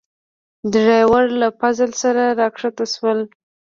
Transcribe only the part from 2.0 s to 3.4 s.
سره راکښته شولو.